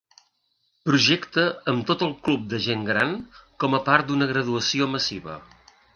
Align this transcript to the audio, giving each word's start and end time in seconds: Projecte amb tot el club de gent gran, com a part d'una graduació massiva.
Projecte 0.89 1.43
amb 1.73 1.85
tot 1.91 2.01
el 2.07 2.15
club 2.29 2.47
de 2.53 2.61
gent 2.69 2.87
gran, 2.89 3.15
com 3.65 3.77
a 3.79 3.83
part 3.91 4.09
d'una 4.09 4.29
graduació 4.33 4.89
massiva. 4.95 5.37